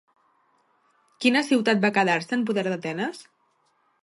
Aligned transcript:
Quina 1.25 1.43
ciutat 1.51 1.83
va 1.85 1.93
quedar-se 1.99 2.37
en 2.39 2.47
poder 2.49 2.65
d'Atenes? 2.71 3.23